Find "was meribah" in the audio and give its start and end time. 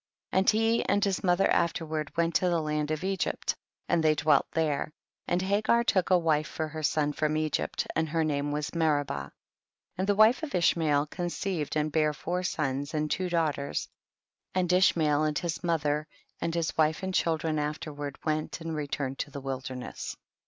8.51-9.13